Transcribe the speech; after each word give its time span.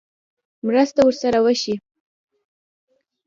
مرسته 0.65 0.99
ورسره 1.03 1.39
وشي. 1.45 1.73